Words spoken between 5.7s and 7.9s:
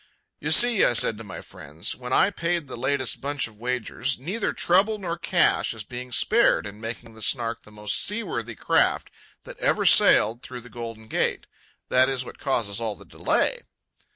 is being spared in making the Snark the